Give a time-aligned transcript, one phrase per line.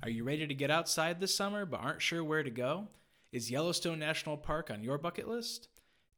[0.00, 2.86] Are you ready to get outside this summer but aren't sure where to go?
[3.32, 5.66] Is Yellowstone National Park on your bucket list?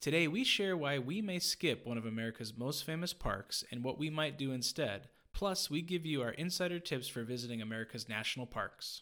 [0.03, 3.99] Today, we share why we may skip one of America's most famous parks and what
[3.99, 5.09] we might do instead.
[5.33, 9.01] Plus, we give you our insider tips for visiting America's national parks.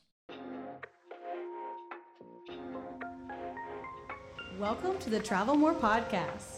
[4.60, 6.57] Welcome to the Travel More podcast.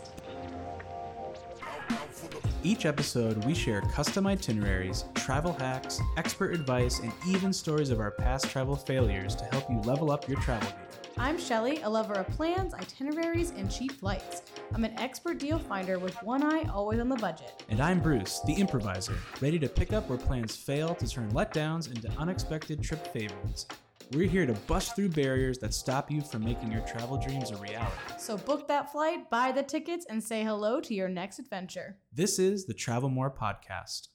[2.62, 8.10] Each episode, we share custom itineraries, travel hacks, expert advice, and even stories of our
[8.10, 10.78] past travel failures to help you level up your travel game.
[11.16, 14.42] I'm Shelly, a lover of plans, itineraries, and cheap flights.
[14.74, 17.62] I'm an expert deal finder with one eye always on the budget.
[17.68, 21.94] And I'm Bruce, the improviser, ready to pick up where plans fail to turn letdowns
[21.94, 23.66] into unexpected trip favorites.
[24.12, 27.56] We're here to bust through barriers that stop you from making your travel dreams a
[27.58, 27.92] reality.
[28.18, 31.96] So book that flight, buy the tickets, and say hello to your next adventure.
[32.12, 34.08] This is the Travel More Podcast.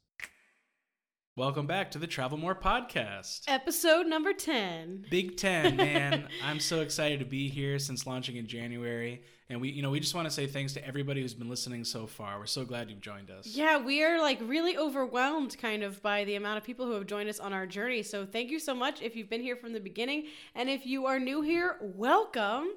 [1.38, 3.42] Welcome back to the Travel More Podcast.
[3.50, 5.08] Episode number 10.
[5.10, 6.30] Big 10, man.
[6.44, 9.22] I'm so excited to be here since launching in January.
[9.50, 11.84] And we, you know, we just want to say thanks to everybody who's been listening
[11.84, 12.40] so far.
[12.40, 13.48] We're so glad you've joined us.
[13.48, 17.06] Yeah, we are like really overwhelmed kind of by the amount of people who have
[17.06, 18.02] joined us on our journey.
[18.02, 20.28] So thank you so much if you've been here from the beginning.
[20.56, 22.70] And if you are new here, welcome.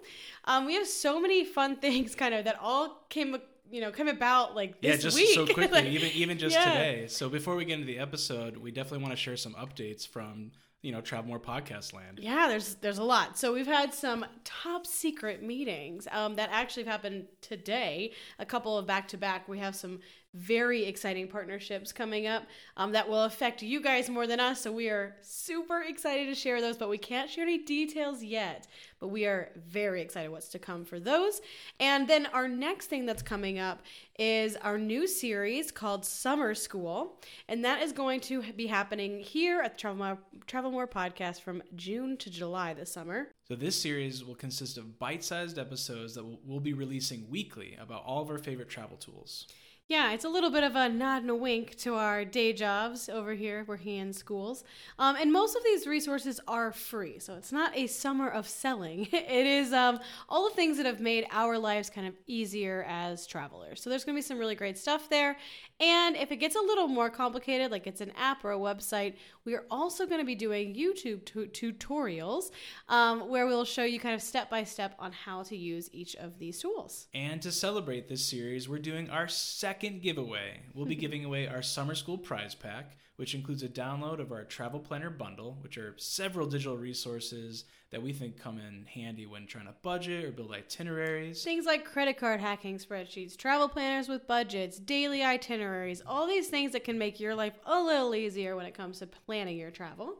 [0.47, 3.36] Um, we have so many fun things kind of that all came
[3.70, 5.34] you know come about like this yeah just week.
[5.34, 6.72] so quickly like, even even just yeah.
[6.72, 7.06] today.
[7.08, 10.52] So before we get into the episode we definitely want to share some updates from
[10.83, 12.20] you know travel more podcast land.
[12.22, 13.38] Yeah there's there's a lot.
[13.38, 18.12] So we've had some top secret meetings um, that actually have happened today.
[18.38, 20.00] A couple of back to back we have some
[20.34, 22.44] very exciting partnerships coming up
[22.77, 24.60] um, that will affect you guys more than us.
[24.60, 28.66] So we are super excited to share those but we can't share any details yet
[29.00, 31.41] but we are very excited what's to come for those.
[31.80, 33.82] And then our next thing that's coming up
[34.18, 39.60] is our new series called summer school and that is going to be happening here
[39.60, 43.28] at the travel more, travel more podcast from june to july this summer.
[43.46, 48.22] So this series will consist of bite-sized episodes that we'll be releasing weekly about all
[48.22, 49.47] of our favorite travel tools
[49.88, 53.09] yeah, it's a little bit of a nod and a wink to our day jobs
[53.09, 54.62] over here working in schools.
[54.99, 59.09] Um, and most of these resources are free, so it's not a summer of selling.
[59.38, 63.27] It is um, all the things that have made our lives kind of easier as
[63.27, 63.81] travelers.
[63.81, 65.37] So there's going to be some really great stuff there.
[65.81, 69.15] And if it gets a little more complicated, like it's an app or a website,
[69.44, 72.50] we are also going to be doing YouTube tu- tutorials
[72.88, 76.16] um, where we'll show you kind of step by step on how to use each
[76.16, 77.09] of these tools.
[77.15, 80.61] And to celebrate this series, we're doing our second giveaway.
[80.75, 84.44] We'll be giving away our summer school prize pack, which includes a download of our
[84.44, 89.47] travel planner bundle, which are several digital resources that we think come in handy when
[89.47, 91.43] trying to budget or build itineraries.
[91.43, 96.72] Things like credit card hacking spreadsheets, travel planners with budgets, daily itineraries, all these things
[96.72, 100.15] that can make your life a little easier when it comes to planning your travel.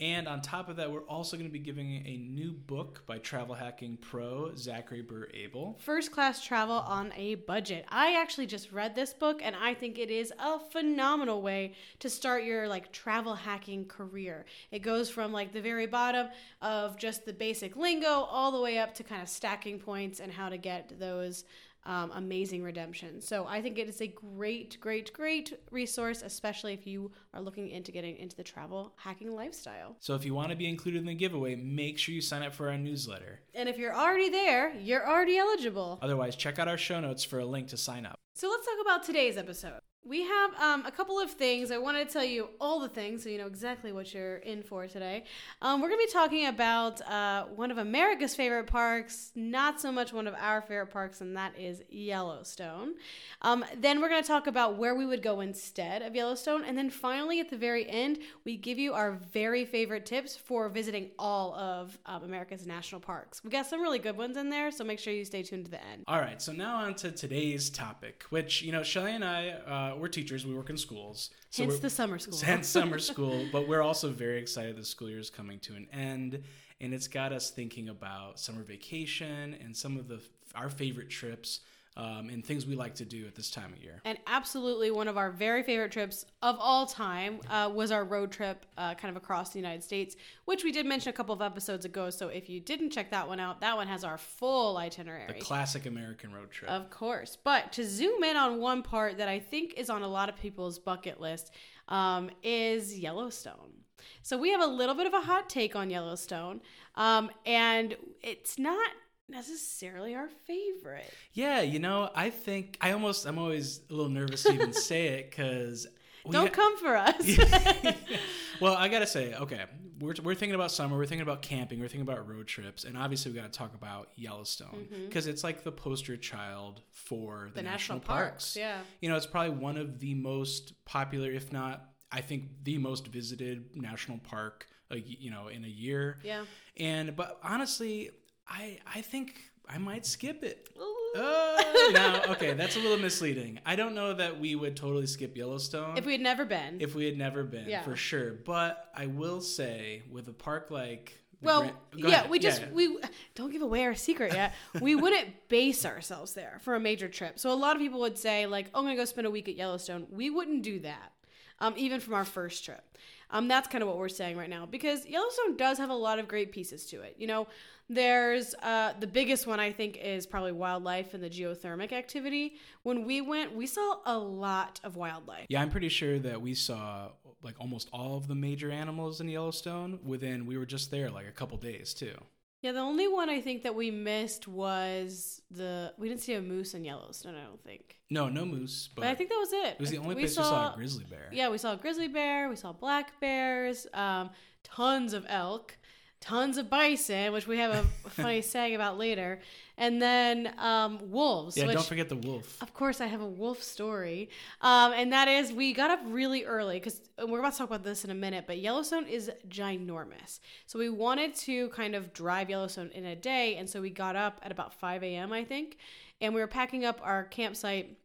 [0.00, 3.18] And on top of that, we're also going to be giving a new book by
[3.18, 5.78] travel hacking pro Zachary Burr Abel.
[5.78, 7.84] First Class Travel on a Budget.
[7.88, 12.10] I actually just read this book and I think it is a phenomenal way to
[12.10, 14.46] start your like travel hacking career.
[14.72, 16.26] It goes from like the very bottom
[16.60, 20.32] of just the basic lingo all the way up to kind of stacking points and
[20.32, 21.44] how to get those
[21.86, 23.20] um, amazing redemption.
[23.20, 27.70] So I think it is a great, great, great resource, especially if you are looking
[27.70, 29.96] into getting into the travel hacking lifestyle.
[30.00, 32.54] So if you want to be included in the giveaway, make sure you sign up
[32.54, 33.40] for our newsletter.
[33.54, 35.98] And if you're already there, you're already eligible.
[36.02, 38.18] Otherwise, check out our show notes for a link to sign up.
[38.34, 39.80] So let's talk about today's episode.
[40.06, 41.70] We have um, a couple of things.
[41.70, 44.62] I wanted to tell you all the things so you know exactly what you're in
[44.62, 45.24] for today.
[45.62, 49.90] Um, we're going to be talking about uh, one of America's favorite parks, not so
[49.90, 52.96] much one of our favorite parks, and that is Yellowstone.
[53.40, 56.64] Um, then we're going to talk about where we would go instead of Yellowstone.
[56.64, 60.68] And then finally, at the very end, we give you our very favorite tips for
[60.68, 63.42] visiting all of um, America's national parks.
[63.42, 65.70] We got some really good ones in there, so make sure you stay tuned to
[65.70, 66.04] the end.
[66.06, 69.48] All right, so now on to today's topic, which, you know, Shelly and I.
[69.48, 70.46] Uh, we're teachers.
[70.46, 71.30] We work in schools.
[71.50, 72.38] So hence the summer school.
[72.42, 73.46] Hence summer school.
[73.52, 76.42] But we're also very excited the school year is coming to an end,
[76.80, 80.20] and it's got us thinking about summer vacation and some of the
[80.54, 81.60] our favorite trips
[81.96, 84.00] um, and things we like to do at this time of year.
[84.04, 88.32] And absolutely one of our very favorite trips of all time uh, was our road
[88.32, 91.40] trip uh, kind of across the United States, which we did mention a couple of
[91.40, 92.10] episodes ago.
[92.10, 95.32] So if you didn't check that one out, that one has our full itinerary.
[95.32, 96.70] The classic American road trip.
[96.70, 97.38] Of course.
[97.42, 100.36] But to zoom in on one part that I think is on a lot of
[100.36, 101.52] people's bucket list
[101.88, 103.84] um, is Yellowstone.
[104.22, 106.60] So we have a little bit of a hot take on Yellowstone,
[106.94, 108.90] um, and it's not
[109.28, 111.12] necessarily our favorite.
[111.32, 115.06] Yeah, you know, I think I almost I'm always a little nervous to even say
[115.08, 115.86] it because
[116.30, 117.38] don't ha- come for us.
[118.60, 119.64] well, I gotta say, okay,
[120.00, 122.96] we're, we're thinking about summer, we're thinking about camping, we're thinking about road trips, and
[122.96, 127.54] obviously we got to talk about Yellowstone because it's like the poster child for the,
[127.54, 127.54] Mm-hmm.
[127.56, 128.32] The national, national parks.
[128.32, 128.78] parks, yeah.
[129.00, 133.06] You know, it's probably one of the most popular, if not, I think the most
[133.08, 136.18] visited national park, you know, in a year.
[136.22, 136.44] Yeah.
[136.76, 138.10] And but honestly,
[138.48, 140.68] I I think I might skip it.
[140.78, 143.60] Oh, no, okay, that's a little misleading.
[143.64, 146.80] I don't know that we would totally skip Yellowstone If we had never been.
[146.80, 147.82] if we had never been, Yeah.
[147.82, 148.32] for sure.
[148.32, 152.30] But I will say, with a park like well, Grand- yeah, ahead.
[152.30, 152.70] we just Yeah.
[152.72, 152.98] we
[153.34, 154.54] don't give away our secret yet.
[154.80, 157.38] we wouldn't base ourselves there for a major trip.
[157.38, 159.48] So a lot of people would say like, "Oh, I'm gonna go spend a week
[159.48, 161.12] at Yellowstone." We wouldn't do that,
[161.60, 162.82] um, even from our first trip.
[163.30, 166.18] Um, that's kind of what we're saying right now because Yellowstone does have a lot
[166.18, 167.16] of great pieces to it.
[167.18, 167.48] You know,
[167.88, 172.56] there's uh, the biggest one I think is probably wildlife and the geothermic activity.
[172.82, 175.46] When we went, we saw a lot of wildlife.
[175.48, 177.08] Yeah, I'm pretty sure that we saw
[177.42, 180.46] like almost all of the major animals in Yellowstone within.
[180.46, 182.14] We were just there like a couple days too.
[182.64, 186.40] Yeah, the only one I think that we missed was the we didn't see a
[186.40, 187.34] moose in Yellowstone.
[187.34, 189.66] I don't think, No, no moose, but, but, I think that was it.
[189.74, 191.28] it was the only We place we saw a grizzly bear.
[191.30, 192.48] Yeah, we saw a grizzly bear.
[192.48, 193.86] We saw black bears.
[193.92, 194.30] Um,
[194.62, 195.76] tons of elk.
[196.24, 199.40] Tons of bison, which we have a funny saying about later,
[199.76, 201.54] and then um, wolves.
[201.54, 202.56] Yeah, which, don't forget the wolf.
[202.62, 204.30] of course, I have a wolf story,
[204.62, 207.84] um, and that is we got up really early because we're about to talk about
[207.84, 208.44] this in a minute.
[208.46, 213.56] But Yellowstone is ginormous, so we wanted to kind of drive Yellowstone in a day,
[213.56, 215.30] and so we got up at about five a.m.
[215.30, 215.76] I think,
[216.22, 217.98] and we were packing up our campsite,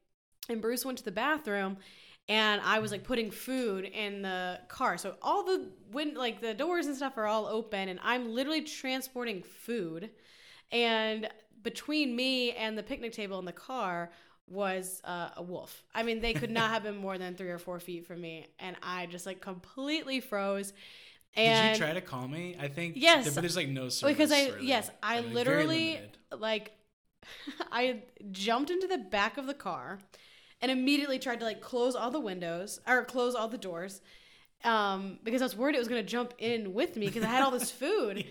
[0.50, 1.78] and Bruce went to the bathroom.
[2.30, 6.54] And I was like putting food in the car, so all the wind, like the
[6.54, 10.12] doors and stuff, are all open, and I'm literally transporting food
[10.72, 11.28] and
[11.64, 14.12] between me and the picnic table in the car
[14.48, 15.84] was uh, a wolf.
[15.94, 18.48] I mean, they could not have been more than three or four feet from me,
[18.60, 20.74] and I just like completely froze.
[21.36, 22.56] And Did you try to call me?
[22.60, 23.26] I think Yes.
[23.34, 24.16] but there's like no service.
[24.16, 24.68] because I really.
[24.68, 26.02] yes, I Like, very literally
[26.38, 26.72] like
[27.72, 30.00] I jumped into the back of the car
[30.62, 34.02] and immediately tried to like close all the windows or close all the doors
[34.64, 37.28] um, because I was worried it was going to jump in with me because I
[37.28, 38.26] had all this food.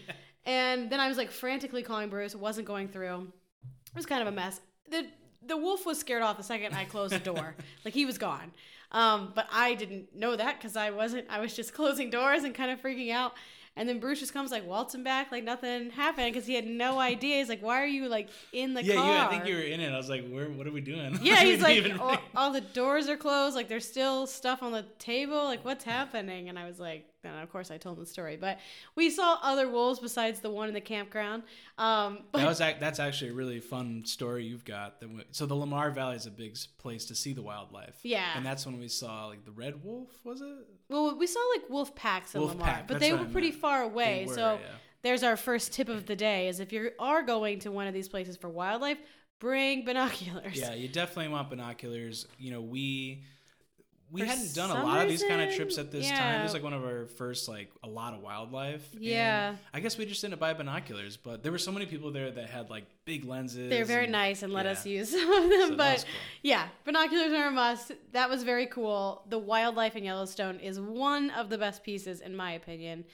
[0.45, 2.35] And then I was like frantically calling Bruce.
[2.35, 3.33] Wasn't going through.
[3.63, 4.61] It was kind of a mess.
[4.91, 5.07] The
[5.47, 7.55] the wolf was scared off the second I closed the door.
[7.85, 8.53] like he was gone.
[8.91, 11.27] Um, but I didn't know that because I wasn't.
[11.29, 13.35] I was just closing doors and kind of freaking out.
[13.79, 16.99] And then Bruce just comes like waltzing back like nothing happened because he had no
[16.99, 17.37] idea.
[17.37, 19.63] He's like, "Why are you like in the Yeah, car?" you, I think you were
[19.63, 19.93] in it.
[19.93, 20.51] I was like, "Where?
[20.51, 23.55] What are we doing?" Yeah, he's like, all, oh, all the doors are closed.
[23.55, 25.45] Like, there's still stuff on the table.
[25.45, 26.49] Like, what's happening?
[26.49, 28.37] And I was like, and of course, I told the story.
[28.37, 28.59] But
[28.95, 31.43] we saw other wolves besides the one in the campground.
[31.77, 35.01] Um, but that was ac- that's actually a really fun story you've got.
[35.01, 37.99] That w- so the Lamar Valley is a big place to see the wildlife.
[38.03, 38.31] Yeah.
[38.37, 40.11] and that's when we saw like the red wolf.
[40.25, 40.47] Was it?
[40.89, 43.51] well, we saw like wolf packs in Wolf Lamar, pack, but they were I pretty
[43.51, 43.61] meant.
[43.61, 44.27] far away.
[44.27, 44.69] Were, so yeah.
[45.03, 47.95] there's our first tip of the day: is if you are going to one of
[47.95, 48.99] these places for wildlife,
[49.41, 50.57] bring binoculars.
[50.59, 52.27] Yeah, you definitely want binoculars.
[52.39, 53.25] You know, we
[54.11, 56.41] we For hadn't done a lot of these kind of trips at this time.
[56.41, 58.93] It was like one of our first like a lot of wildlife.
[58.95, 59.57] and Yeah.
[59.75, 62.49] I guess we just didn't buy binoculars, but there were so many people there that
[62.49, 63.69] had like big lenses.
[63.69, 64.73] They're very and- nice and let yeah.
[64.73, 65.69] us use some of them.
[65.71, 66.07] So but cool.
[66.43, 67.93] yeah, binoculars are a must.
[68.13, 69.25] That was very cool.
[69.29, 73.05] The wildlife in Yellowstone is one of the best pieces, in my opinion.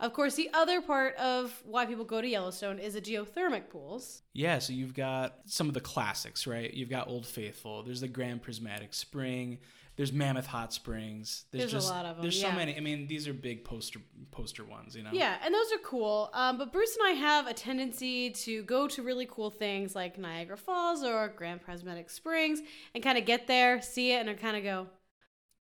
[0.00, 4.22] Of course, the other part of why people go to Yellowstone is the geothermic pools.
[4.32, 6.74] Yeah, so you've got some of the classics, right?
[6.74, 7.84] You've got Old Faithful.
[7.84, 9.58] There's the Grand Prismatic Spring.
[9.96, 11.44] There's Mammoth Hot Springs.
[11.50, 12.50] There's, There's a just lot of 'em, there's yeah.
[12.50, 12.76] so many.
[12.76, 15.10] I mean, these are big poster poster ones, you know.
[15.12, 16.30] Yeah, and those are cool.
[16.32, 20.18] Um, but Bruce and I have a tendency to go to really cool things like
[20.18, 22.60] Niagara Falls or Grand Prismatic Springs
[22.94, 24.86] and kind of get there, see it, and kind of go,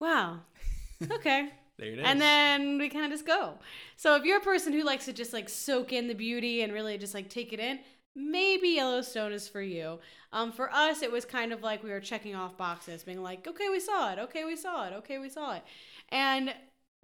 [0.00, 0.40] wow,
[1.12, 1.50] okay.
[1.78, 2.04] There it is.
[2.06, 3.58] and then we kind of just go.
[3.96, 6.72] So if you're a person who likes to just like soak in the beauty and
[6.72, 7.78] really just like take it in,
[8.16, 10.00] maybe Yellowstone is for you.
[10.32, 13.46] Um, for us, it was kind of like we were checking off boxes, being like,
[13.46, 15.62] okay, we saw it, okay, we saw it, okay, we saw it,
[16.08, 16.52] and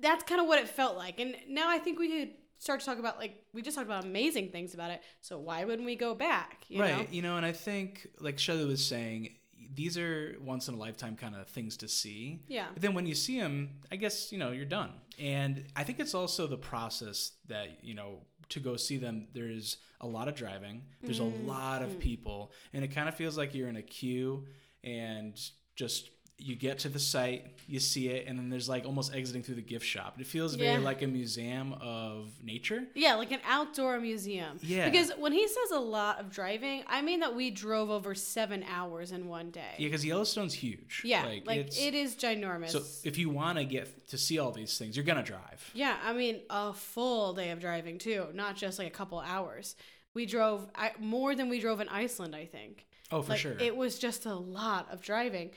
[0.01, 1.21] that's kind of what it felt like.
[1.21, 4.05] And now I think we could start to talk about like we just talked about
[4.05, 5.03] amazing things about it.
[5.21, 6.65] So why wouldn't we go back?
[6.69, 6.99] You right.
[6.99, 7.07] Know?
[7.11, 9.31] You know, and I think like Shelly was saying,
[9.75, 12.43] these are once in a lifetime kind of things to see.
[12.49, 12.67] Yeah.
[12.73, 14.93] But then when you see them, I guess you know you're done.
[15.19, 18.21] And I think it's also the process that you know
[18.53, 19.27] to go see them.
[19.35, 20.83] There's a lot of driving.
[21.03, 21.49] There's Mm-hmm.
[21.49, 24.45] a lot of people, and it kind of feels like you're in a queue
[24.85, 25.39] and
[25.77, 26.11] just
[26.43, 29.55] you get to the site, you see it, and then there's like almost exiting through
[29.55, 30.17] the gift shop.
[30.21, 30.79] It feels very Yeah.
[30.85, 32.85] like a museum of nature.
[32.95, 34.59] Yeah, like an outdoor museum.
[34.63, 34.89] Yeah.
[34.89, 38.65] Because when he says a lot of driving, I mean that we drove over seven
[38.69, 39.75] hours in one day.
[39.79, 41.03] Yeah, because Yellowstone's huge.
[41.05, 42.71] Yeah, like, it's, it is ginormous.
[42.71, 45.71] So if you want to get to see all these things, you're gonna drive.
[45.75, 49.77] yeah, I mean a full day of driving too, not just like a couple hours.
[50.15, 52.87] We drove I, more than we drove in Iceland, I think.
[53.11, 53.57] Oh, for like sure.
[53.61, 55.51] it was just a lot of driving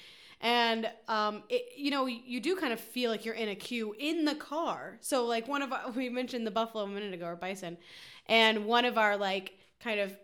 [0.45, 3.95] and um it, you know you do kind of feel like you're in a queue
[3.99, 7.25] in the car so like one of our, we mentioned the buffalo a minute ago
[7.25, 7.75] or bison
[8.27, 10.15] and one of our like kind of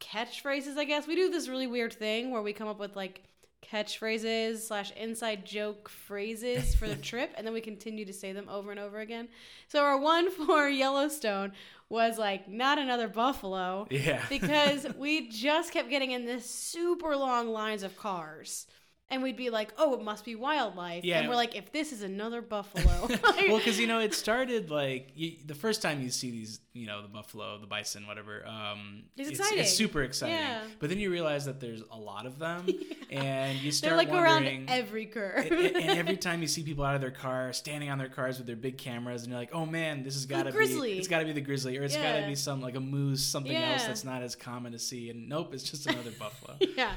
[0.00, 3.22] catchphrases i guess we do this really weird thing where we come up with like
[3.64, 8.48] catchphrases slash inside joke phrases for the trip and then we continue to say them
[8.48, 9.28] over and over again
[9.68, 11.52] so our one for yellowstone
[11.88, 14.22] was like not another buffalo yeah.
[14.28, 18.68] because we just kept getting in this super long lines of cars.
[19.12, 21.04] And we'd be like, oh, it must be wildlife.
[21.04, 21.18] Yeah.
[21.18, 23.08] And we're like, if this is another buffalo.
[23.48, 26.86] well, because you know, it started like you, the first time you see these, you
[26.86, 28.46] know, the buffalo, the bison, whatever.
[28.46, 29.64] Um, It's It's, exciting.
[29.64, 30.36] super exciting.
[30.36, 30.62] Yeah.
[30.78, 32.66] But then you realize that there's a lot of them,
[33.10, 34.68] and you They're start like wondering.
[34.68, 35.46] around every curve.
[35.46, 38.08] and, and- and every time you see people out of their car, standing on their
[38.08, 40.58] cars with their big cameras, and you're like, "Oh man, this has got to be
[40.98, 43.24] it's got to be the grizzly, or it's got to be some like a moose,
[43.24, 46.56] something else that's not as common to see." And nope, it's just another buffalo.
[46.76, 46.92] yeah.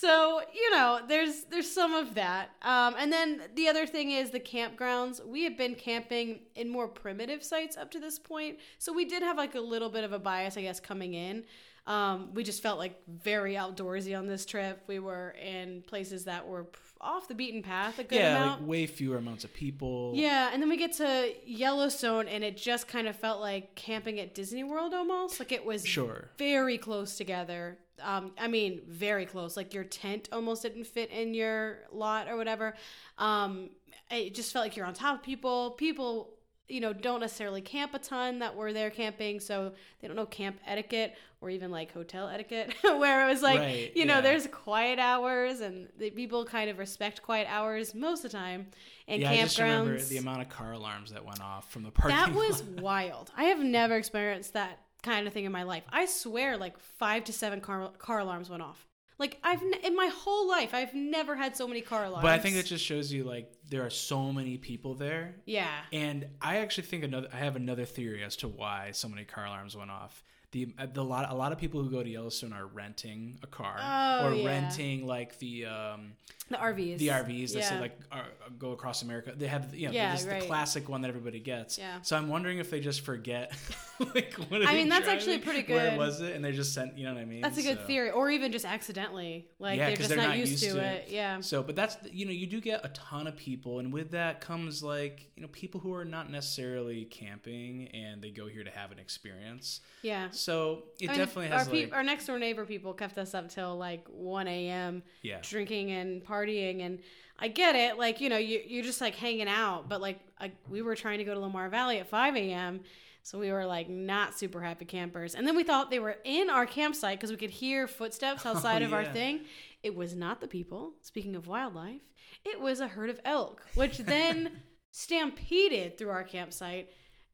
[0.00, 4.30] So you know, there's there's some of that, um, and then the other thing is
[4.30, 5.24] the campgrounds.
[5.26, 9.22] We have been camping in more primitive sites up to this point, so we did
[9.22, 11.44] have like a little bit of a bias, I guess, coming in.
[11.86, 14.82] Um, we just felt like very outdoorsy on this trip.
[14.86, 16.66] We were in places that were
[17.00, 18.60] off the beaten path a good yeah, amount.
[18.62, 20.12] like way fewer amounts of people.
[20.14, 24.18] Yeah, and then we get to Yellowstone, and it just kind of felt like camping
[24.20, 25.38] at Disney World almost.
[25.40, 26.30] Like it was Sure.
[26.38, 27.78] very close together.
[28.02, 29.56] Um, I mean, very close.
[29.56, 32.74] Like your tent almost didn't fit in your lot or whatever.
[33.18, 33.70] Um,
[34.10, 35.72] it just felt like you're on top of people.
[35.72, 36.30] People,
[36.68, 40.26] you know, don't necessarily camp a ton that were there camping, so they don't know
[40.26, 44.20] camp etiquette or even like hotel etiquette, where it was like, Right, you know, yeah.
[44.20, 48.66] there's quiet hours, and the people kind of respect quiet hours most of the time.
[49.08, 50.08] And yeah, I just remember campgrounds.
[50.08, 52.80] the amount of car alarms that went off from the parking That was lot.
[52.82, 53.30] wild.
[53.36, 55.84] I have never experienced that kind of thing in my life.
[55.90, 58.86] I swear, like five to seven car, car alarms went off.
[59.18, 62.22] Like I've n- in my whole life, I've never had so many car alarms.
[62.22, 65.68] But I think it just shows you like there are so many people there, yeah,
[65.92, 67.28] and I actually think another.
[67.32, 70.24] I have another theory as to why so many car alarms went off.
[70.52, 73.46] The, uh, the lot a lot of people who go to Yellowstone are renting a
[73.46, 74.46] car Oh, or yeah.
[74.48, 76.12] renting like the um,
[76.50, 76.98] the RVs.
[76.98, 77.68] the RVs that yeah.
[77.68, 78.26] say like are,
[78.58, 79.32] go across America.
[79.36, 80.40] They have you know Yeah, this is right.
[80.40, 81.78] the classic one that everybody gets.
[81.78, 82.00] Yeah.
[82.02, 83.52] So I'm wondering if they just forget
[84.14, 86.34] like what I they mean, that's actually pretty good Where was it?
[86.34, 87.40] And they just sent you know what I mean.
[87.40, 90.28] That's a good So- theory, or even just accidentally, like Yeah, they're just they're not,
[90.28, 91.04] not used, used to to it.
[91.08, 91.12] it.
[91.12, 94.10] Yeah, So, but that's you know you do get a ton of people, and with
[94.10, 98.64] that comes like you know people who are not necessarily camping and they go here
[98.64, 99.80] to have an experience.
[100.02, 100.28] yeah.
[100.30, 103.18] So it I mean, definitely our, has peop like our next door neighbor people kept
[103.18, 105.02] us up till like 1 a.m.
[105.22, 106.98] yeah drinking and partying and
[107.38, 110.52] I get it like you know you, you're just like hanging out but like I,
[110.68, 112.80] we were trying to go to Lamar Valley at 5 a.m.
[113.22, 116.50] so we were like not super happy campers and then we thought they were in
[116.50, 119.40] our campsite because we could hear footsteps outside of our thing.
[119.82, 122.02] It was not the people speaking of wildlife
[122.44, 124.50] it was a herd of elk which then
[124.90, 126.90] stampeded through our campsite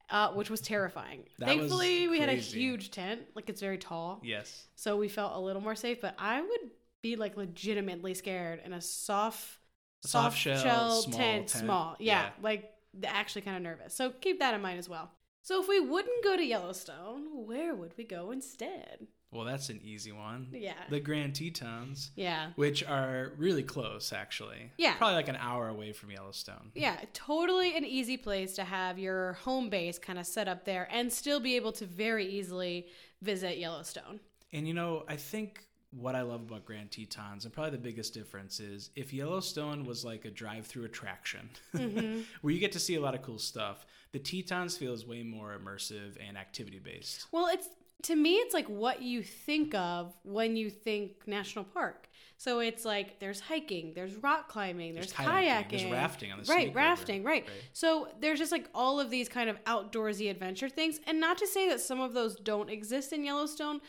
[0.09, 1.25] uh, which was terrifying.
[1.41, 4.21] That was thankfully we had a huge tent like it's very tall.
[4.23, 4.67] Yes.
[4.77, 6.71] So we felt a little more safe but i would
[7.03, 9.59] be like legitimately scared in a soft
[10.05, 11.51] A soft shell, small tent, tent.
[11.51, 12.31] small yeah, Yeah.
[12.43, 12.73] like
[13.05, 15.11] actually kind of nervous so keep that in mind as well
[15.43, 19.81] so if we wouldn't go to yellowstone where would we go instead well that's an
[19.83, 20.47] easy one.
[20.53, 24.71] yeah The Grand Tetons, yeah which are really close actually.
[24.79, 24.95] Yeah.
[24.95, 26.71] probably like an hour away from Yellowstone.
[26.75, 30.89] yeah totally an easy place to have your home base kind of set up there
[30.91, 32.87] and still be able to very easily
[33.21, 34.21] visit yellowstone
[34.53, 38.13] And you know, I think what I love about Grand Tetons, and probably the biggest
[38.13, 42.21] difference is if Yellowstone was like a drive-through attraction, Mm-hmm.
[42.43, 45.57] where you get to see a lot of cool stuff, the Tetons feels way more
[45.59, 47.27] immersive and activity-based.
[47.33, 47.69] Well, it's
[48.03, 52.09] to me, it's like what you think of when you think national park.
[52.39, 56.43] So it's like there's hiking, there's rock climbing, there's, There's kayaking, kayaking, there's rafting on
[56.43, 57.45] the right, River, rafting, right.
[57.47, 57.57] right.
[57.73, 61.47] So there's just like all of these kind of outdoorsy adventure things, and not to
[61.47, 63.81] say that some of those don't exist in Yellowstone,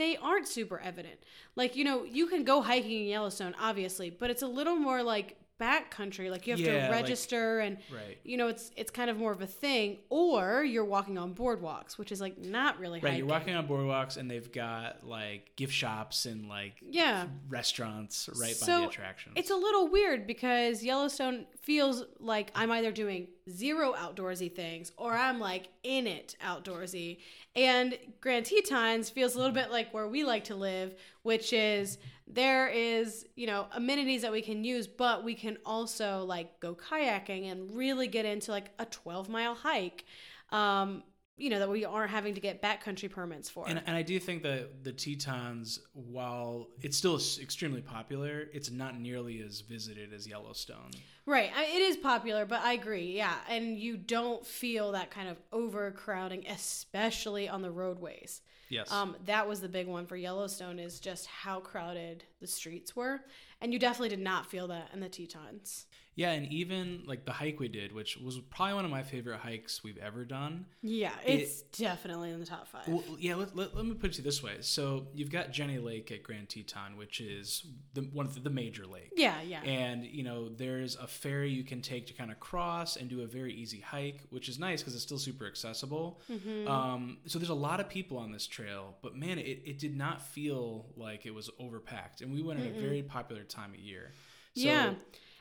[0.00, 1.20] they aren't super evident.
[1.54, 5.02] Like you know, you can go hiking in Yellowstone, obviously, but it's a little more
[5.02, 6.30] like backcountry.
[6.30, 8.16] Like you have Yeah, to like- register and Right.
[8.24, 9.98] you know it's it's kind of more of a thing.
[10.08, 13.18] Or you're walking on boardwalks, which is like not really Right, hiking.
[13.18, 17.26] you're walking on boardwalks and they've got like gift shops and like Yeah.
[17.50, 19.34] restaurants right by the attractions.
[19.36, 25.12] It's a little weird because Yellowstone feels like I'm either doing zero outdoorsy things or
[25.12, 27.18] I'm like in it outdoorsy.
[27.56, 31.98] And Grand Tetons feels a little bit like where we like to live, which is
[32.26, 36.74] there is, you know, amenities that we can use, but we can also like go
[36.74, 40.04] kayaking and really get into like a 12 mile hike.
[40.50, 41.02] Um,
[41.40, 43.66] you know, that we aren't having to get backcountry permits for.
[43.68, 48.98] and, and I do think that the Tetons, while it's still extremely popular, it's not
[48.98, 50.90] nearly as visited as Yellowstone.
[51.26, 51.50] Right.
[51.56, 53.16] I, it is popular, but I agree.
[53.16, 53.34] Yeah.
[53.48, 58.42] And you don't feel that kind of overcrowding, especially on the roadways.
[58.68, 58.90] Yes.
[58.92, 63.20] Um, that was the big one for Yellowstone is just how crowded the streets were.
[63.60, 65.86] And you definitely did not feel that in the Tetons.
[66.16, 69.38] yeah, and even like the hike we did, which was probably one of my favorite
[69.38, 70.66] hikes we've ever done.
[70.82, 72.86] Yeah, it's definitely in the top five.
[72.88, 74.56] Well, yeah, let, let, let me put it to this way.
[74.60, 77.64] So you've got Jenny Lake at Grand Teton, which is
[77.94, 79.12] the, one of the, the major lakes.
[79.16, 79.62] yeah, yeah.
[79.62, 83.22] And you know, there's a ferry you can take to kind of cross and do
[83.22, 86.20] a very easy hike, which is nice because it's still super accessible.
[86.30, 86.68] Mm-hmm.
[86.68, 89.96] Um, so there's a lot of people on this trail, but man, it, it did
[89.96, 93.80] not feel like it was overpacked, and we went at a very popular time of
[93.80, 94.12] year.
[94.54, 94.94] So, yeah.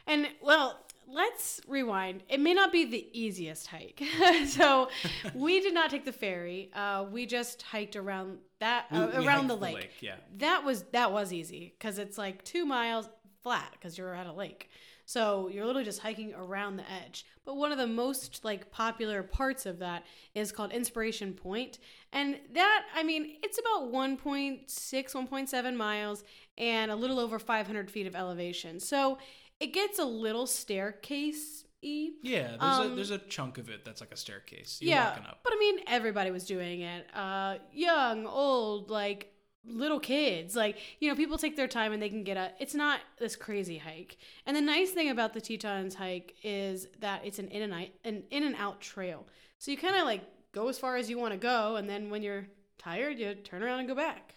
[0.08, 2.24] And well, let's rewind.
[2.30, 4.02] It may not be the easiest hike.
[4.48, 4.90] so
[5.34, 6.72] we did not take the ferry.
[6.74, 9.90] Uh, we just hiked around that uh, we around hiked the lake.
[10.02, 13.10] Yeah, That was that was easy because it's like two miles
[13.42, 14.70] flat because you're at a lake.
[15.10, 17.26] So you're literally just hiking around the edge.
[17.44, 21.80] But one of the most like popular parts of that is called Inspiration Point,
[22.14, 26.24] and that I mean it's about 1.6, 1.7 miles
[26.60, 28.80] and a little over 500 feet of elevation.
[28.80, 29.18] So
[29.60, 32.10] it gets a little staircase y.
[32.22, 32.50] yeah.
[32.50, 34.78] There's, a, Um, there's a chunk of it that's like a staircase.
[34.80, 35.40] You're yeah, up.
[35.44, 37.08] but I mean, everybody was doing it.
[37.16, 39.34] Uh, young, old, like
[39.66, 40.56] little kids.
[40.56, 42.52] Like you know, people take their time and they can get a.
[42.60, 44.18] It's not this crazy hike.
[44.46, 47.88] And the nice thing about the Tetons hike is that it's an in and out,
[48.04, 49.28] an in and out trail.
[49.58, 52.10] So you kind of like go as far as you want to go, and then
[52.10, 52.48] when you're
[52.78, 54.36] tired, you turn around and go back.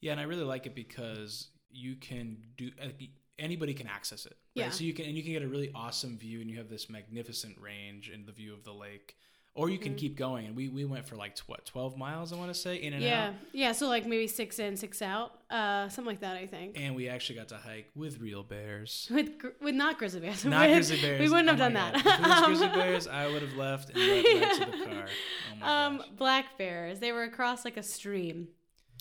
[0.00, 2.70] Yeah, and I really like it because you can do
[3.38, 4.36] anybody can access it.
[4.56, 4.66] Right?
[4.66, 4.70] Yeah.
[4.70, 6.88] So you can and you can get a really awesome view, and you have this
[6.88, 9.16] magnificent range and the view of the lake.
[9.54, 9.96] Or you can Mm-hmm.
[9.98, 12.76] keep going, and we we went for like what twelve miles, I want to say,
[12.76, 13.66] in and Yeah, out, yeah.
[13.66, 13.72] yeah.
[13.72, 16.36] So like maybe six in, six out, uh, something like that.
[16.36, 16.78] I think.
[16.78, 19.08] and we actually got to hike with real bears.
[19.12, 20.44] With, gr- with not grizzly bears.
[20.44, 21.20] Not With- grizzly bears.
[21.20, 21.96] We wouldn't Oh have done that.
[21.96, 25.06] If it was grizzly bears, I would have left and went back to the car.
[25.08, 26.06] Oh my um, gosh.
[26.16, 27.00] black bears.
[27.00, 28.46] They were across like a stream,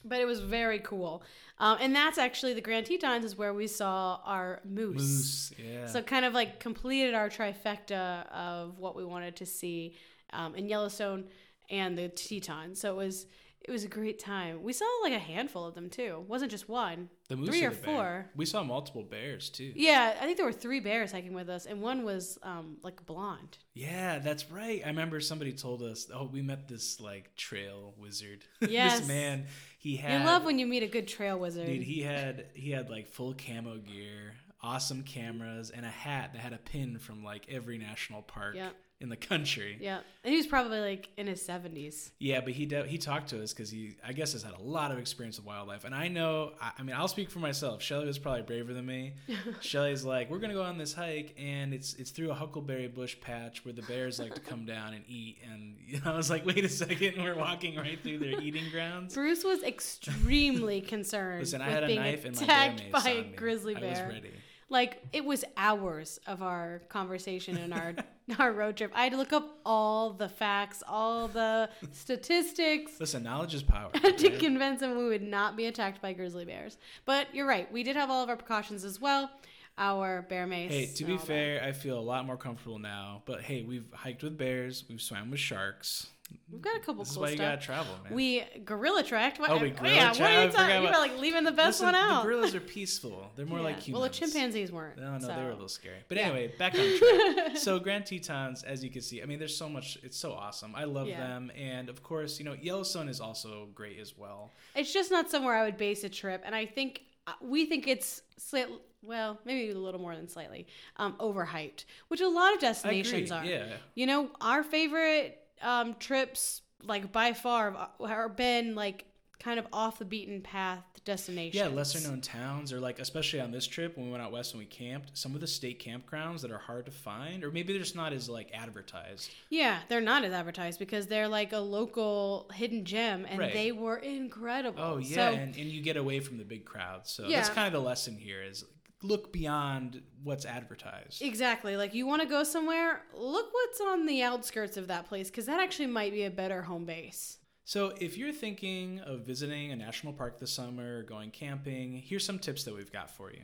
[0.06, 1.22] but it was very cool.
[1.60, 4.96] Um, and that's actually the Grand Tetons is where we saw our moose.
[4.96, 5.86] Moose, yeah.
[5.86, 9.96] So kind of like completed our trifecta of what we wanted to see
[10.34, 11.26] um, in Yellowstone
[11.70, 12.80] and the Tetons.
[12.80, 13.26] So it was
[13.62, 14.64] it was a great time.
[14.64, 16.20] We saw like a handful of them too.
[16.22, 17.10] It wasn't just one.
[17.28, 17.96] the moose three or or the bear.
[17.96, 18.26] four.
[18.36, 19.74] We saw multiple bears too.
[19.76, 23.06] Yeah, I think there were three bears hiking with us, and one was um, like
[23.06, 23.58] blonde.
[23.74, 24.82] Yeah, that's right.
[24.86, 28.46] I remember somebody told us, "Oh, we met this like trail wizard.
[28.70, 29.00] Yes.
[29.00, 29.48] this man,
[29.80, 31.66] he had you love when you meet a good trail wizard.
[31.66, 31.84] dude.
[31.84, 36.54] He had he had like full camo gear, awesome cameras, and a hat that had
[36.54, 38.70] a pin from like every national park Yeah.
[39.00, 39.78] In the country.
[39.80, 42.12] yeah, and he was probably like in his seventies.
[42.20, 44.62] Yeah, but he de- he talked to us because he I guess has had a
[44.62, 46.54] lot of experience with wildlife, and I know.
[46.60, 47.82] I, I mean, I'll speak for myself.
[47.84, 49.14] Shelly was probably braver than me.
[49.62, 53.16] Shelly's like, we're gonna go on this hike, and it's it's through a huckleberry bush
[53.22, 55.38] patch where the bears like to come down and eat.
[55.52, 58.70] And you know, I was like, wait a second, we're walking right through their eating
[58.72, 59.14] grounds.
[59.14, 63.24] Bruce was extremely concerned Listen, I had a knife and my attacked bear by a
[63.36, 64.08] grizzly I was bear.
[64.10, 64.32] ready.
[64.70, 67.94] Like it was hours of our conversation and our
[68.40, 68.92] our road trip.
[68.94, 73.92] I had to look up all the facts, all the statistics Listen, knowledge is power.
[74.18, 76.78] to convince him we would not be attacked by grizzly bears.
[77.06, 79.32] But you're right, we did have all of our precautions as well.
[79.78, 80.72] Our bear mace.
[80.72, 81.28] Hey, to be all that.
[81.28, 83.22] fair, I feel a lot more comfortable now.
[83.26, 86.08] But hey, we've hiked with bears, we've swam with sharks.
[86.52, 88.14] we've got a couple This is cool why you gotta travel, man.
[88.14, 89.40] We gorilla tracked.
[89.40, 90.76] What, Oh, we yeah, gorilla what are you talking?
[90.78, 92.24] You were about- like leaving the best Listen, one out.
[92.24, 93.32] The gorillas are peaceful.
[93.36, 93.82] They're more like Yeah.
[93.84, 94.02] humans.
[94.02, 94.98] Well, the chimpanzees weren't.
[94.98, 95.28] No, no, so.
[95.28, 96.00] they were a little scary.
[96.08, 96.24] But Yeah.
[96.26, 97.58] anyway, back on track.
[97.58, 99.98] so Grand Tetons, as you can see, I mean, there's so much.
[100.04, 100.74] It's so awesome.
[100.76, 101.20] I love Yeah.
[101.20, 104.52] them, and of course, you know, Yellowstone is also great as well.
[104.76, 107.04] It's just not somewhere I would base a trip, and I think
[107.42, 108.68] we think it's slight,
[109.02, 113.46] well, maybe a little more than slightly um, overhyped, which a lot of destinations are.
[113.46, 113.74] Yeah.
[113.96, 119.06] You know, our favorite um, trips, like by far, have been like
[119.40, 121.56] kind of off the beaten path destinations.
[121.56, 124.54] Yeah, lesser known towns, or like especially on this trip when we went out west
[124.54, 127.72] and we camped, some of the state campgrounds that are hard to find, or maybe
[127.74, 129.30] they're just not as like advertised.
[129.50, 133.54] Yeah, they're not as advertised because they're like a local hidden gem, and Right.
[133.54, 134.82] they were incredible.
[134.84, 137.12] Oh yeah, So- and, and you get away from the big crowds.
[137.12, 137.38] So Yeah.
[137.38, 138.66] that's kind of the lesson here: is
[139.04, 141.22] look beyond what's advertised.
[141.22, 141.78] Exactly.
[141.78, 145.46] Like you want to go somewhere, look what's on the outskirts of that place because
[145.46, 147.38] that actually might be a better home base.
[147.68, 152.24] So, if you're thinking of visiting a national park this summer, or going camping, here's
[152.24, 153.42] some tips that we've got for you.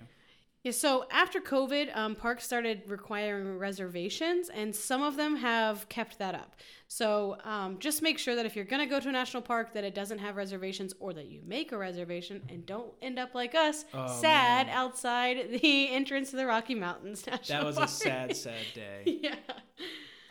[0.63, 6.19] Yeah, so after COVID, um, parks started requiring reservations, and some of them have kept
[6.19, 6.55] that up.
[6.87, 9.73] So um, just make sure that if you're going to go to a national park,
[9.73, 13.35] that it doesn't have reservations, or that you make a reservation and don't end up
[13.35, 14.75] like us, Oh, sad man.
[14.77, 19.01] outside the entrance to the Rocky Mountains National That was a sad, sad day.
[19.21, 19.35] yeah.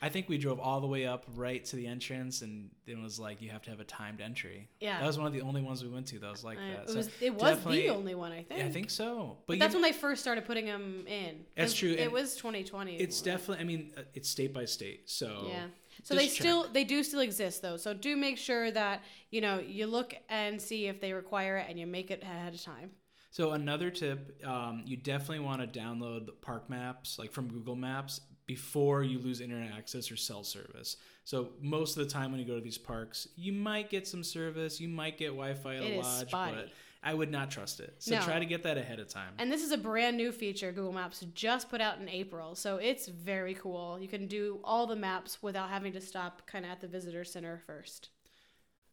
[0.05, 3.21] I think we drove all the way up right to the entrance, and it was
[3.21, 4.69] like you have to have a timed entry.
[4.81, 4.99] Yeah.
[5.01, 6.83] that was one of the only ones we went to that was like Uh, that.
[6.83, 8.59] it So was, it was definitely- the only one, I think.
[8.61, 9.39] Yeah, I think so.
[9.47, 11.47] But, But that's when they first started putting them in.
[11.57, 12.97] That's true, It was 2020.
[12.97, 13.63] it's definitely.
[13.63, 15.69] I mean, uh, it's state by state, so Yeah.
[16.03, 16.41] So just they check.
[16.41, 17.77] still they do still exist though.
[17.77, 21.67] So do make sure that you know you look and see if they require it
[21.69, 22.91] and you make it ahead of time.
[23.31, 27.77] So another tip, um, you definitely want to download the park maps, like from Google
[27.77, 30.97] Maps, before you lose internet access or cell service.
[31.25, 34.25] So most of the time when you go to these parks, you might get some
[34.25, 36.55] service, you might get Wi-Fi at It a lodge, spotty.
[36.57, 36.69] but
[37.05, 37.95] I would not trust it.
[37.99, 38.23] So No.
[38.25, 39.35] try to get that ahead of time.
[39.39, 42.55] And this is a brand new feature Google Maps just put out in April.
[42.55, 43.99] So it's very cool.
[44.01, 47.25] You can do all the maps without having to stop kind of at the visitor
[47.25, 48.11] center first.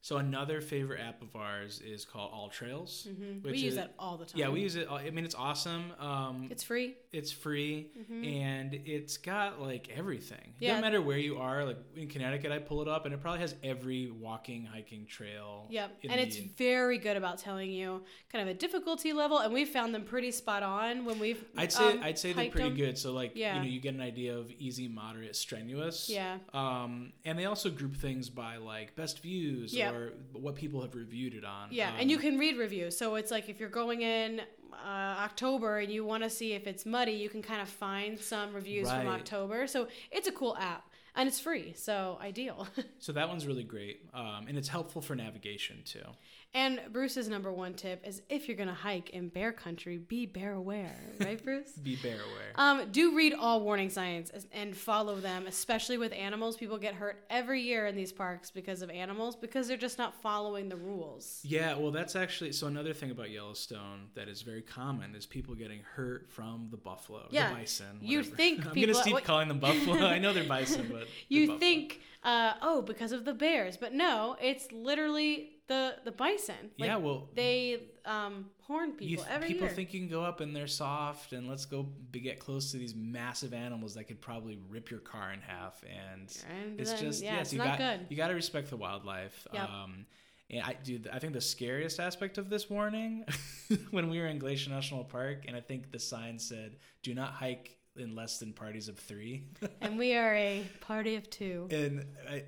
[0.01, 3.05] So another favorite app of ours is called AllTrails.
[3.13, 4.39] hmm which We use is- that all the time.
[4.39, 4.87] Yeah, we use it.
[4.87, 5.91] All, I mean, it's awesome.
[5.99, 6.95] Um, It's free.
[7.11, 10.37] it's free and it's got like everything.
[10.37, 10.63] It Mm-hmm.
[10.63, 10.69] Yeah.
[10.69, 11.65] doesn't matter where you are.
[11.65, 15.67] Like in Connecticut, I pull it up and it probably has every walking, hiking trail.
[15.69, 15.97] Yep.
[16.09, 19.39] And it's very good about telling you kind of a difficulty level.
[19.39, 21.43] And we found them pretty spot on when we've.
[21.57, 22.77] I'd say um, I'd say they're pretty them.
[22.77, 22.97] good.
[22.97, 23.55] So like Yeah.
[23.57, 26.09] you know you get an idea of easy, moderate, strenuous.
[26.09, 26.37] Yeah.
[26.53, 30.01] Um, and they also group things by like best views Yep.
[30.01, 31.69] or what people have reviewed it on.
[31.71, 32.97] Yeah, Um, and you can read reviews.
[32.97, 34.41] So it's like if you're going in
[34.73, 34.87] uh,
[35.27, 38.53] October and you want to see if it's muddy, you can kind of find some
[38.53, 39.67] reviews from October.
[39.67, 41.73] So it's a cool app and it's free.
[41.75, 42.67] So ideal.
[42.99, 46.03] So that one's really great, um, and it's helpful for navigation too.
[46.53, 50.25] And Bruce's number one tip is if you're going to hike in bear country, be
[50.25, 50.95] bear aware.
[51.19, 51.71] Right, Bruce?
[51.73, 52.51] Be bear aware.
[52.55, 56.57] Um, do read all warning signs and follow them, especially with animals.
[56.57, 60.13] People get hurt every year in these parks because of animals because they're just not
[60.21, 61.39] following the rules.
[61.43, 62.65] Yeah, well, that's actually so.
[62.67, 67.27] Another thing about Yellowstone that is very common is people getting hurt from the buffalo,
[67.29, 67.99] Yeah, the bison.
[68.01, 70.05] you think I'm people- gonna keep what- calling them buffalo.
[70.05, 74.35] I know they're bison, but you think uh, oh because of the bears but no
[74.41, 79.67] it's literally the the bison Like, yeah, well, they um horn people th- every people
[79.67, 82.71] year think you can go up and they're soft, and let's go be, get close
[82.71, 86.91] to these massive animals that could probably rip your car in half, and And it's
[86.91, 88.07] then, just yeah, yes, it's you got good.
[88.09, 89.47] you got to respect the wildlife.
[89.53, 89.69] Yep.
[89.69, 90.05] Um,
[90.49, 90.99] and I do.
[91.13, 93.23] I think the scariest aspect of this warning
[93.91, 97.31] when we were in Glacier National Park, and I think the sign said, "Do not
[97.33, 99.43] hike in less than parties of three.
[99.81, 102.43] and we are a party of two and I,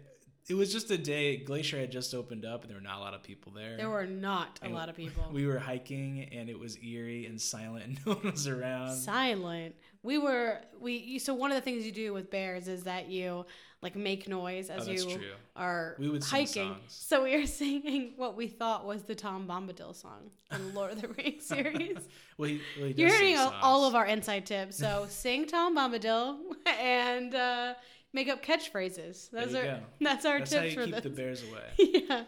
[0.49, 1.37] it was just a day.
[1.37, 3.77] Glacier had just opened up, and there were not a lot of people there.
[3.77, 7.25] there were not a And lot of people We were hiking, and it was eerie
[7.25, 8.95] and silent, and no one was around.
[8.95, 12.83] silent we were we you- so one of the things you do with bears is
[12.85, 13.45] that you
[13.83, 15.21] like make noise as Oh, you true.
[15.55, 19.95] are We would hiking so we were singing what we thought was the tom bombadil
[19.95, 21.97] song in lord of the rings series
[22.37, 24.75] Well, he, well, he You're hearing all, all of our inside tips.
[24.77, 27.73] So sing Tom Bombadil and uh,
[28.13, 29.29] make up catchphrases.
[29.31, 29.79] Those are go.
[30.01, 31.03] that's our That's tips you for keep this.
[31.03, 31.69] the bears away.
[32.09, 32.23] yeah.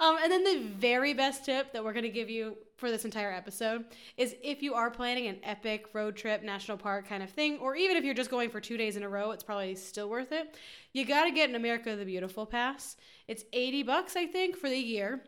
[0.00, 3.04] Um, and then the very best tip that we're going to give you for this
[3.04, 3.84] entire episode
[4.16, 7.76] is if you are planning an epic road trip, national park kind of thing, or
[7.76, 10.32] even if you're just going for two days in a row, it's probably still worth
[10.32, 10.54] it.
[10.92, 12.96] You got to get an America the Beautiful pass.
[13.28, 15.22] It's 80 bucks, I think, for the year.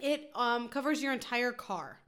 [0.00, 1.98] It um, covers your entire car.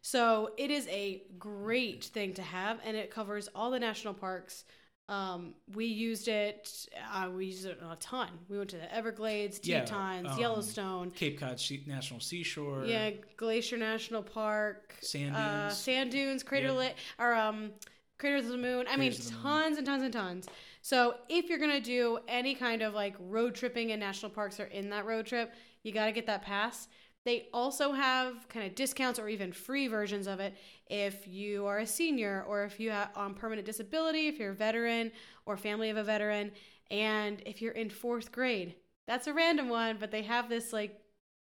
[0.00, 4.64] So it is a great thing to have, and it covers all the national parks.
[5.08, 6.88] Um, we used it.
[7.12, 8.28] Uh, we used it a ton.
[8.48, 11.10] We went to the Everglades, Yeah, Tetons, um, Yellowstone.
[11.10, 12.84] Cape Cod National Seashore.
[12.86, 15.76] Yeah, Glacier National Park, Sand uh, dunes.
[15.78, 16.72] sand dunes, Crater Yeah.
[16.72, 17.72] Lake, or um,
[18.18, 18.86] Craters of the Moon.
[18.88, 19.42] I mean, Craters of the Moon.
[19.42, 20.46] tons and tons and tons.
[20.80, 24.64] So if you're gonna do any kind of like road tripping in national parks or
[24.64, 26.88] in that road trip, you got to get that pass.
[27.24, 30.54] They also have kind of discounts or even free versions of it
[30.88, 34.54] if you are a senior or if you are on permanent disability, if you're a
[34.54, 35.10] veteran
[35.46, 36.52] or family of a veteran,
[36.90, 38.74] and if you're in fourth grade.
[39.06, 41.00] That's a random one, but they have this like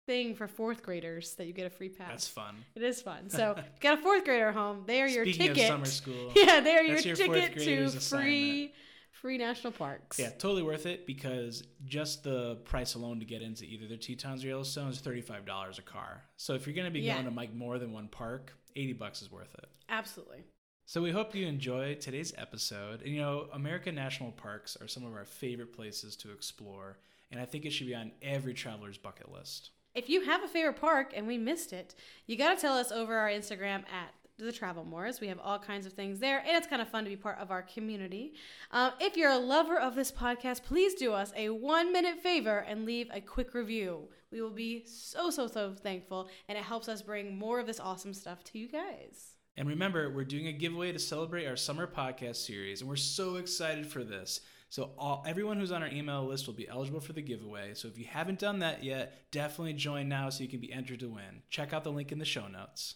[0.08, 2.10] thing for fourth graders that you get a free pass.
[2.10, 2.56] That's fun.
[2.76, 3.30] It is fun.
[3.30, 5.64] So if you got a fourth grader home, they are your Speaking ticket.
[5.64, 8.74] of summer school, yeah, they are your, your ticket to free
[9.22, 10.20] free national parks.
[10.20, 14.44] yeah, totally worth it because just the price alone to get into either the Tetons
[14.44, 16.24] or Yellowstone is thirty-five dollars a car.
[16.38, 17.14] So if you're going to be Yeah.
[17.16, 19.70] going to like more than one park, eighty bucks is worth it.
[19.90, 20.44] Absolutely.
[20.86, 23.02] So we hope you enjoy today's episode.
[23.02, 26.98] And you know, American national parks are some of our favorite places to explore,
[27.32, 29.72] and I think it should be on every traveler's bucket list.
[29.96, 31.96] If you have a favorite park and we missed it,
[32.28, 34.14] you got to tell us over our Instagram at
[34.46, 35.20] the Travel Moors.
[35.20, 37.40] We have all kinds of things there, and it's kind of fun to be part
[37.40, 38.34] of our community.
[38.72, 42.60] Um, if you're a lover of this podcast, please do us a one minute favor
[42.60, 44.10] and leave a quick review.
[44.32, 47.80] We will be so, so, so thankful, and it helps us bring more of this
[47.80, 49.34] awesome stuff to you guys.
[49.56, 53.38] And remember, we're doing a giveaway to celebrate our summer podcast series, and we're so
[53.38, 54.42] excited for this.
[54.70, 57.74] So all, everyone who's on our email list will be eligible for the giveaway.
[57.74, 61.00] So if you haven't done that yet, definitely join now so you can be entered
[61.00, 61.42] to win.
[61.50, 62.96] Check out the link in the show notes.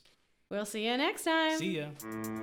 [0.52, 1.58] We'll see you next time.
[1.58, 1.86] See ya.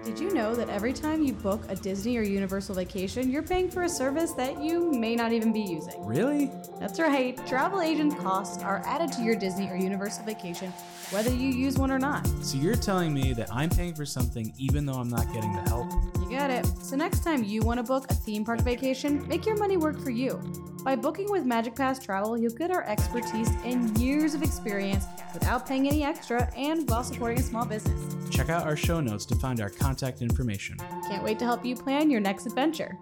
[0.02, 3.70] Did you know that every time you book a Disney or Universal vacation, you're paying
[3.70, 6.02] for a service that you may not even be using?
[6.06, 6.50] Really?
[6.80, 7.36] That's right.
[7.46, 10.72] Travel agent costs are added to your Disney or Universal vacation,
[11.10, 12.26] whether you use one or not.
[12.42, 15.60] So you're telling me that I'm paying for something even though I'm not getting the
[15.68, 15.92] help?
[16.18, 16.66] You got it.
[16.82, 20.00] So next time you want to book a theme park vacation, make your money work
[20.00, 20.40] for you.
[20.84, 25.66] By booking with Magic Pass Travel, you'll get our expertise and years of experience without
[25.66, 28.16] paying any extra and while supporting a small business.
[28.30, 30.76] Check out our show notes to find our contact information.
[31.08, 32.98] Can't wait to help you plan your next adventure.